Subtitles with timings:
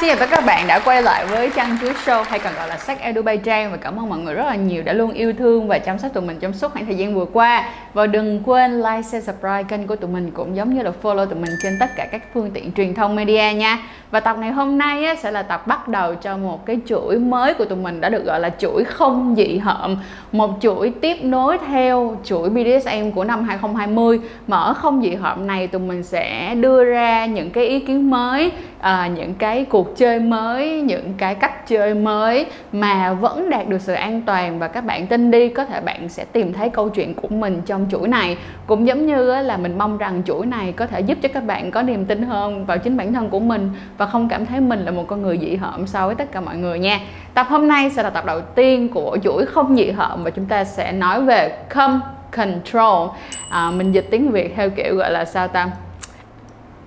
[0.00, 2.54] xin chào tất cả các bạn đã quay lại với Trăng Chuối Show hay còn
[2.54, 3.70] gọi là Sách Edu Bay Trang.
[3.70, 6.12] Và cảm ơn mọi người rất là nhiều đã luôn yêu thương và chăm sóc
[6.14, 7.68] tụi mình trong suốt khoảng thời gian vừa qua.
[7.94, 11.26] Và đừng quên like, share, subscribe kênh của tụi mình cũng giống như là follow
[11.26, 13.78] tụi mình trên tất cả các phương tiện truyền thông media nha.
[14.10, 17.18] Và tập ngày hôm nay á, sẽ là tập bắt đầu cho một cái chuỗi
[17.18, 19.96] mới của tụi mình đã được gọi là chuỗi không dị hợm.
[20.32, 25.46] Một chuỗi tiếp nối theo chuỗi BDSM của năm 2020 mà ở không dị hợm
[25.46, 29.87] này tụi mình sẽ đưa ra những cái ý kiến mới à, những cái cuộc
[29.96, 34.68] chơi mới những cái cách chơi mới mà vẫn đạt được sự an toàn và
[34.68, 37.86] các bạn tin đi có thể bạn sẽ tìm thấy câu chuyện của mình trong
[37.90, 38.36] chuỗi này.
[38.66, 41.70] Cũng giống như là mình mong rằng chuỗi này có thể giúp cho các bạn
[41.70, 44.84] có niềm tin hơn vào chính bản thân của mình và không cảm thấy mình
[44.84, 47.00] là một con người dị hợm so với tất cả mọi người nha.
[47.34, 50.46] Tập hôm nay sẽ là tập đầu tiên của chuỗi không dị hợm và chúng
[50.46, 51.98] ta sẽ nói về come
[52.36, 53.08] control.
[53.48, 55.70] À, mình dịch tiếng việt theo kiểu gọi là sao ta?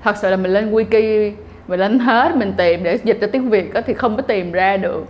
[0.04, 1.32] Thật sự là mình lên wiki
[1.68, 4.52] mình lên hết mình tìm để dịch cho tiếng việt đó thì không có tìm
[4.52, 5.06] ra được.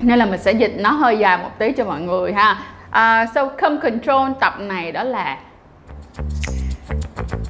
[0.00, 2.58] Nên là mình sẽ dịch nó hơi dài một tí cho mọi người ha.
[2.90, 5.38] À, uh, so come control tập này đó là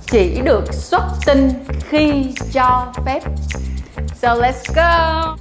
[0.06, 1.50] chỉ được xuất tinh
[1.88, 3.20] khi cho phép.
[4.14, 5.36] So let's go!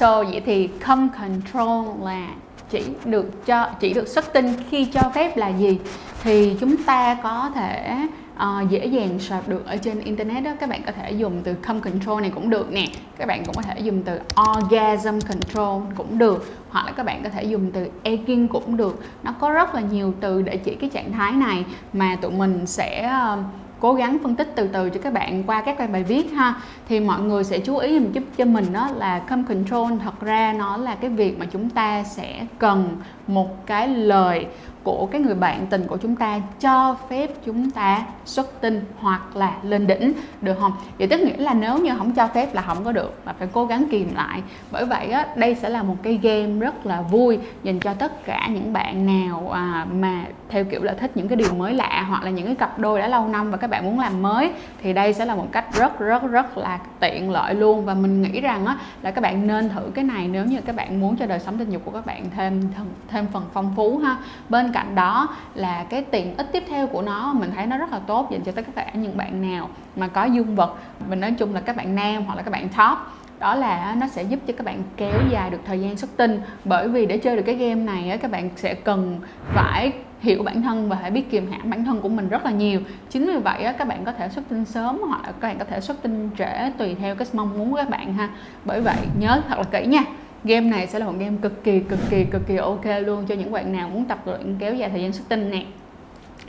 [0.00, 2.28] Hello, so vậy thì come control là
[2.70, 5.78] chỉ được cho chỉ được xuất tinh khi cho phép là gì?
[6.22, 7.98] Thì chúng ta có thể
[8.34, 10.50] uh, dễ dàng search được ở trên internet đó.
[10.60, 12.86] Các bạn có thể dùng từ come control này cũng được nè.
[13.18, 14.20] Các bạn cũng có thể dùng từ
[14.50, 16.54] orgasm control cũng được.
[16.70, 19.04] Hoặc là các bạn có thể dùng từ egging cũng được.
[19.22, 22.66] Nó có rất là nhiều từ để chỉ cái trạng thái này mà tụi mình
[22.66, 23.38] sẽ uh,
[23.82, 26.54] cố gắng phân tích từ từ cho các bạn qua các bài viết ha.
[26.88, 30.54] Thì mọi người sẽ chú ý giúp cho mình đó là come control, thật ra
[30.58, 32.96] nó là cái việc mà chúng ta sẽ cần
[33.26, 34.46] một cái lời
[34.84, 39.36] của cái người bạn tình của chúng ta cho phép chúng ta xuất tinh hoặc
[39.36, 40.72] là lên đỉnh được không?
[40.98, 43.48] Vậy tức nghĩa là nếu như không cho phép là không có được mà phải
[43.52, 44.42] cố gắng kìm lại.
[44.70, 48.24] Bởi vậy á, đây sẽ là một cái game rất là vui dành cho tất
[48.24, 52.04] cả những bạn nào à, mà theo kiểu là thích những cái điều mới lạ
[52.08, 54.52] hoặc là những cái cặp đôi đã lâu năm và các bạn muốn làm mới
[54.82, 58.22] thì đây sẽ là một cách rất rất rất là tiện lợi luôn và mình
[58.22, 61.16] nghĩ rằng á là các bạn nên thử cái này nếu như các bạn muốn
[61.16, 62.62] cho đời sống tình dục của các bạn thêm
[63.08, 64.16] thêm phần phong phú ha.
[64.48, 67.92] Bên cạnh đó là cái tiện ích tiếp theo của nó, mình thấy nó rất
[67.92, 70.76] là tốt, dành cho tất cả những bạn nào mà có dương vật.
[71.08, 72.98] Mình nói chung là các bạn nam hoặc là các bạn top,
[73.38, 76.40] đó là nó sẽ giúp cho các bạn kéo dài được thời gian xuất tinh
[76.64, 79.20] bởi vì để chơi được cái game này các bạn sẽ cần
[79.54, 82.50] phải hiểu bản thân và phải biết kiềm hãm bản thân của mình rất là
[82.50, 82.80] nhiều.
[83.10, 85.64] Chính vì vậy các bạn có thể xuất tinh sớm hoặc là các bạn có
[85.64, 88.28] thể xuất tinh trễ tùy theo cái mong muốn của các bạn ha.
[88.64, 90.02] Bởi vậy nhớ thật là kỹ nha
[90.44, 93.34] game này sẽ là một game cực kỳ cực kỳ cực kỳ ok luôn cho
[93.34, 95.64] những bạn nào muốn tập luyện kéo dài thời gian xuất tinh nè.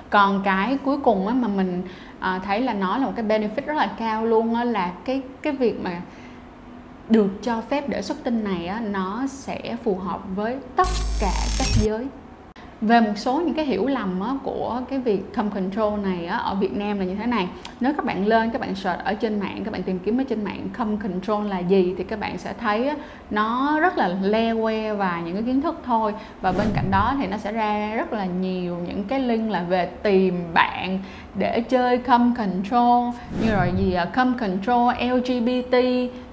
[0.09, 1.83] Còn cái cuối cùng á, mà mình
[2.19, 5.21] à, thấy là nó là một cái benefit rất là cao luôn á, là cái
[5.41, 6.01] cái việc mà
[7.09, 10.87] được cho phép để xuất tinh này á, nó sẽ phù hợp với tất
[11.21, 12.07] cả các giới
[12.83, 16.37] về một số những cái hiểu lầm á, của cái việc come control này á,
[16.37, 17.47] ở Việt Nam là như thế này.
[17.79, 20.23] Nếu các bạn lên các bạn search ở trên mạng các bạn tìm kiếm ở
[20.23, 22.95] trên mạng come control là gì thì các bạn sẽ thấy á,
[23.29, 26.13] nó rất là le que và những cái kiến thức thôi.
[26.41, 29.63] Và bên cạnh đó thì nó sẽ ra rất là nhiều những cái link là
[29.63, 30.99] về tìm bạn
[31.35, 33.13] để chơi come control
[33.43, 35.77] như rồi gì à, come control LGBT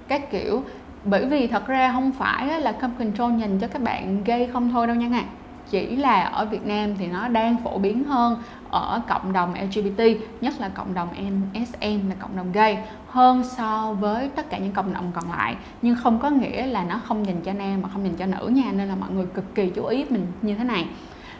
[0.09, 0.62] các kiểu.
[1.05, 4.71] Bởi vì thật ra không phải là come control dành cho các bạn gay không
[4.72, 5.25] thôi đâu nha ngài
[5.70, 8.36] chỉ là ở Việt Nam thì nó đang phổ biến hơn
[8.70, 10.03] ở cộng đồng LGBT
[10.41, 14.72] nhất là cộng đồng MSM là cộng đồng gay, hơn so với tất cả những
[14.72, 15.56] cộng đồng còn lại.
[15.82, 18.48] Nhưng không có nghĩa là nó không dành cho nam mà không dành cho nữ
[18.48, 20.86] nha, nên là mọi người cực kỳ chú ý mình như thế này.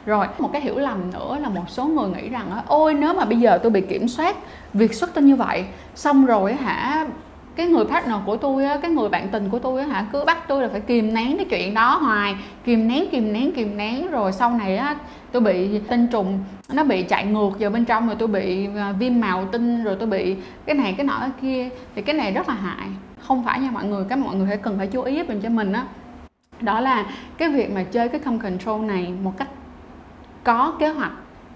[0.06, 3.24] Rồi, một cái hiểu lầm nữa là một số người nghĩ rằng ôi, nếu mà
[3.24, 4.36] bây giờ tôi bị kiểm soát
[4.74, 7.06] việc xuất tinh như vậy, xong rồi hả
[7.60, 10.24] cái người partner của tôi á, cái người bạn tình của tôi á hả cứ
[10.24, 12.36] bắt tôi là phải kìm nén cái chuyện đó hoài.
[12.65, 14.97] Kìm nén kìm nén kìm nén rồi sau này á
[15.33, 16.39] tôi bị tinh trùng
[16.72, 19.97] nó bị chạy ngược vào bên trong rồi tôi bị à, viêm màu tinh rồi
[19.98, 20.36] tôi bị
[20.66, 21.68] cái này cái nọ cái kia.
[21.95, 22.89] Thì cái này rất là hại.
[23.21, 25.48] Không phải nha mọi người các mọi người phải cần phải chú ý mình cho
[25.48, 25.84] mình á.
[26.60, 26.72] Đó.
[26.74, 27.06] đó là
[27.39, 29.48] cái việc mà chơi cái không control này một cách
[30.45, 31.13] có kế hoạch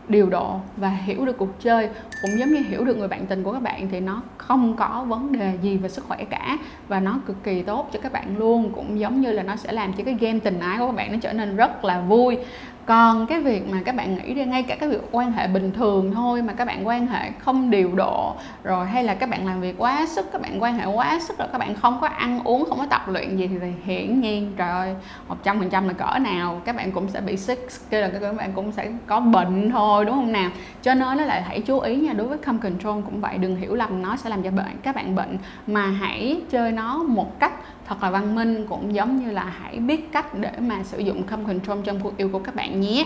[0.09, 1.89] điều độ và hiểu được cuộc chơi
[2.23, 5.05] cũng giống như hiểu được người bạn tình của các bạn thì nó không có
[5.09, 6.59] vấn đề gì về sức khỏe cả
[6.89, 9.73] và nó cực kỳ tốt cho các bạn luôn, cũng giống như là nó sẽ
[9.73, 12.39] làm cho cái game tình ái của các bạn nó trở nên rất là vui.
[12.87, 15.73] Còn cái việc mà các bạn nghĩ ra ngay cả cái việc quan hệ bình
[15.73, 19.47] thường thôi mà các bạn quan hệ không điều độ, rồi hay là các bạn
[19.47, 22.07] làm việc quá sức, các bạn quan hệ quá sức rồi các bạn không có
[22.07, 24.95] ăn uống, không có tập luyện gì thì hiển nhiên, trời ơi,
[25.29, 28.09] một trăm phần trăm là cỡ nào, các bạn cũng sẽ bị sick kia là
[28.09, 30.51] các bạn cũng sẽ có bệnh thôi, đúng không nào?
[30.83, 33.57] Cho nên nó lại hãy chú ý nha, đối với come control cũng vậy, đừng
[33.57, 37.41] hiểu lầm nó sẽ làm cho bệnh, các bạn bệnh mà hãy chơi nó một
[37.41, 37.53] cách
[37.87, 41.23] thật là văn minh cũng giống như là hãy biết cách để mà sử dụng
[41.23, 43.05] come control trong cuộc yêu của các bạn nhé.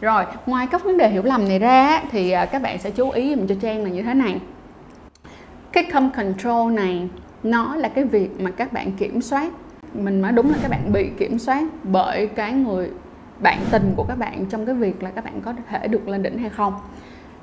[0.00, 3.10] Rồi, ngoài các vấn đề hiểu lầm này ra thì à, các bạn sẽ chú
[3.10, 4.40] ý dùm cho trang là như thế này.
[5.72, 7.08] Cái come control này,
[7.42, 9.52] nó là cái việc mà các bạn kiểm soát.
[9.94, 12.90] Mình nói đúng là các bạn bị kiểm soát bởi cái người
[13.38, 16.22] bạn tình của các bạn trong cái việc là các bạn có thể được lên
[16.22, 16.74] đỉnh hay không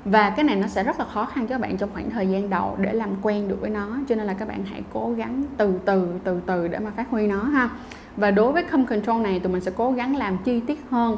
[0.04, 2.26] và cái này nó sẽ rất là khó khăn cho các bạn trong khoảng thời
[2.26, 3.98] gian đầu để làm quen được với nó.
[4.08, 7.10] Cho nên là các bạn hãy cố gắng từ từ từ từ để mà phát
[7.10, 7.68] huy nó ha.
[8.16, 11.16] Và đối với come control này, tụi mình sẽ cố gắng làm chi tiết hơn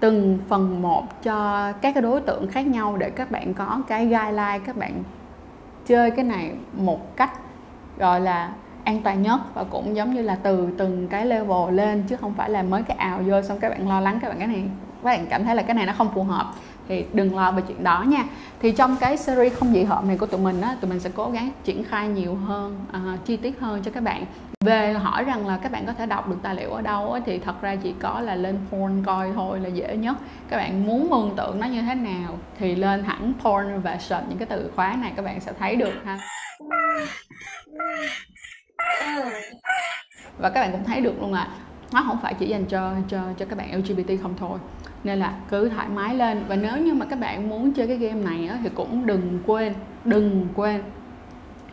[0.00, 4.06] từng phần một cho các cái đối tượng khác nhau để các bạn có cái
[4.06, 4.92] guideline, các bạn
[5.86, 7.30] chơi cái này một cách,
[7.98, 8.52] gọi là,
[8.84, 9.40] an toàn nhất.
[9.54, 12.82] Và cũng giống như là từ từng cái level lên, chứ không phải là mới
[12.82, 14.64] cái ào vô xong các bạn lo lắng các bạn cái này
[15.02, 16.52] các bạn cảm thấy là cái này nó không phù hợp
[16.88, 18.24] thì đừng lo về chuyện đó nha.
[18.60, 21.10] Thì trong cái series không dị hợm này của tụi mình á tụi mình sẽ
[21.14, 24.24] cố gắng triển khai nhiều hơn uh, chi tiết hơn cho các bạn.
[24.64, 27.20] Về hỏi rằng là các bạn có thể đọc được tài liệu ở đâu á,
[27.26, 30.16] thì thật ra chỉ có là lên porn coi thôi là dễ nhất.
[30.48, 34.28] Các bạn muốn mường tượng nó như thế nào thì lên hẳn porn và search
[34.28, 36.18] những cái từ khóa này các bạn sẽ thấy được ha.
[40.38, 41.48] Và các bạn cũng thấy được luôn là
[41.92, 44.58] nó không phải chỉ dành cho cho cho các bạn LGBT không thôi
[45.04, 46.44] nên là cứ thoải mái lên.
[46.48, 49.38] Và nếu như mà các bạn muốn chơi cái game này á, thì cũng đừng
[49.46, 49.74] quên
[50.04, 50.82] đừng quên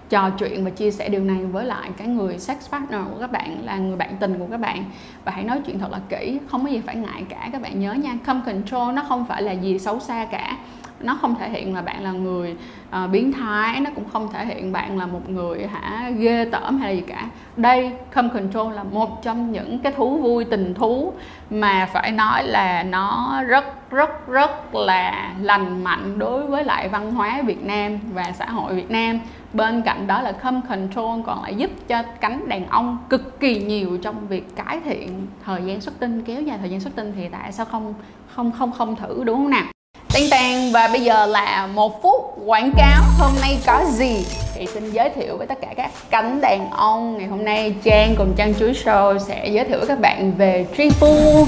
[0.09, 3.31] trò chuyện và chia sẻ điều này với lại cái người sex partner của các
[3.31, 4.85] bạn là người bạn tình của các bạn.
[5.25, 7.49] Và hãy nói chuyện thật là kỹ không có gì phải ngại cả.
[7.51, 10.57] Các bạn nhớ nha come control nó không phải là gì xấu xa cả
[10.99, 12.55] nó không thể hiện là bạn là người
[12.89, 16.77] uh, biến thái nó cũng không thể hiện bạn là một người hả ghê tởm
[16.77, 17.29] hay là gì cả.
[17.57, 21.13] Đây come control là một trong những cái thú vui tình thú
[21.49, 27.11] mà phải nói là nó rất rất rất là lành mạnh đối với lại văn
[27.11, 29.19] hóa Việt Nam và xã hội Việt Nam.
[29.53, 33.63] Bên cạnh đó là come control còn lại giúp cho cánh đàn ông cực kỳ
[33.63, 37.13] nhiều trong việc cải thiện thời gian xuất tinh kéo dài thời gian xuất tinh
[37.15, 37.93] thì tại sao không
[38.35, 39.76] không không không thử đúng không nào?
[40.17, 44.25] Tên Tàn và bây giờ là một phút quảng cáo Hôm nay có gì?
[44.55, 47.75] Thì xin giới thiệu với tất cả các cánh đàn ông Ngày hôm nay.
[47.83, 51.43] Trang cùng Trang Chuối Show sẽ giới thiệu với các bạn về Triple.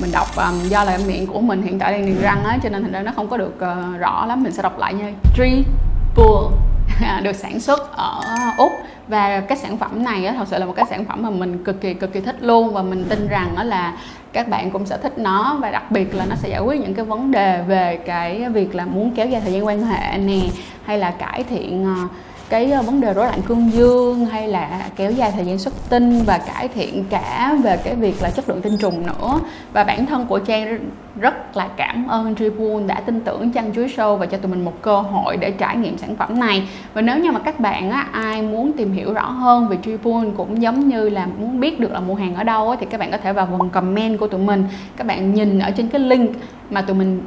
[0.00, 2.68] Mình đọc um, do là miệng của mình hiện tại đang niềng răng á cho
[2.68, 4.42] nên thành ra nó không có được uh, rõ lắm.
[4.42, 5.12] Mình sẽ đọc lại nha.
[5.36, 6.61] Triple.
[7.00, 8.20] À, được sản xuất ở
[8.58, 8.72] úc.
[9.08, 11.64] Và cái sản phẩm này á, thật sự là một cái sản phẩm mà mình
[11.64, 12.72] cực kỳ cực kỳ thích luôn.
[12.74, 13.96] Và mình tin rằng đó là
[14.32, 15.56] các bạn cũng sẽ thích nó.
[15.60, 18.74] Và đặc biệt là nó sẽ giải quyết những cái vấn đề về cái việc
[18.74, 20.40] là muốn kéo dài thời gian quan hệ nè
[20.84, 22.10] hay là cải thiện uh,
[22.52, 25.74] cái ờ, vấn đề rối loạn cương dương hay là kéo dài thời gian xuất
[25.90, 29.40] tinh và cải thiện cả về cái việc là chất lượng tinh trùng nữa.
[29.72, 30.78] Và bản thân của Trang
[31.20, 34.64] rất là cảm ơn Tribune đã tin tưởng Trang Chuối Show và cho tụi mình
[34.64, 36.68] một cơ hội để trải nghiệm sản phẩm này.
[36.94, 40.30] Và nếu như mà các bạn á, ai muốn tìm hiểu rõ hơn về Tribune
[40.36, 43.00] cũng giống như là muốn biết được là mua hàng ở đâu á, thì các
[43.00, 44.64] bạn có thể vào phần comment của tụi mình.
[44.96, 46.30] Các bạn nhìn ở trên cái link
[46.70, 47.22] mà tụi mình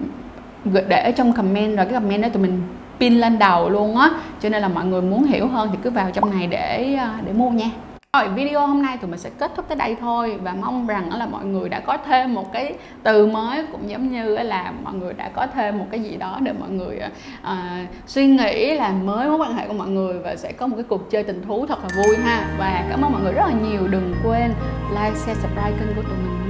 [0.87, 2.61] để ở trong comment rồi cái comment đó tụi mình
[2.99, 4.09] pin lên đầu luôn á.
[4.41, 7.19] Cho nên là mọi người muốn hiểu hơn thì cứ vào trong này để à,
[7.25, 7.69] để mua nha.
[8.15, 11.13] Rồi video hôm nay tụi mình sẽ kết thúc tới đây thôi và mong rằng
[11.13, 12.73] là mọi người đã có thêm một cái
[13.03, 16.37] từ mới cũng giống như là mọi người đã có thêm một cái gì đó
[16.41, 16.99] để mọi người
[17.43, 17.49] uh,
[18.07, 20.85] suy nghĩ là mới mối quan hệ của mọi người và sẽ có một cái
[20.89, 22.47] cuộc chơi tình thú thật là vui ha.
[22.57, 23.87] Và cảm ơn mọi người rất là nhiều.
[23.87, 24.53] Đừng quên
[24.89, 26.44] like share subscribe kênh của tụi mình nha.